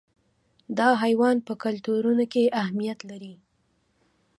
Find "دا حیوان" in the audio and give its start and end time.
0.77-1.37